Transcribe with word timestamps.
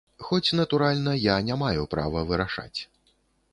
Хоць, 0.27 0.53
натуральна, 0.59 1.13
я 1.25 1.35
не 1.51 1.55
маю 1.65 1.83
права 1.93 2.25
вырашаць. 2.33 2.79